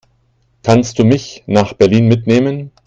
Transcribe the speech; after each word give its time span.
Kannst 0.63 0.97
du 0.97 1.03
mich 1.03 1.43
nach 1.45 1.73
Berlin 1.73 2.07
mitnehmen? 2.07 2.71